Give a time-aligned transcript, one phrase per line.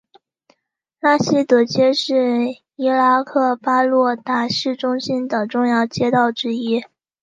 [0.99, 2.39] 拉希德街是
[2.75, 6.83] 伊拉克巴格达市中心的重要街道之一。